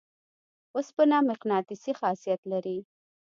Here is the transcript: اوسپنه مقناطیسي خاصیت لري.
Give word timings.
اوسپنه 0.75 1.17
مقناطیسي 1.29 1.93
خاصیت 1.99 2.41
لري. 2.51 2.77